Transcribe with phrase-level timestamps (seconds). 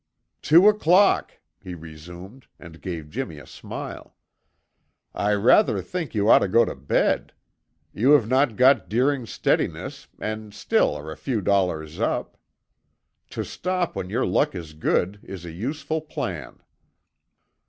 [0.41, 4.15] "Two o'clock!" he resumed and gave Jimmy a smile.
[5.13, 7.33] "I rather think you ought to go to bed.
[7.93, 12.35] You have not got Deering's steadiness and still are a few dollars up.
[13.29, 16.63] To stop when your luck is good is a useful plan."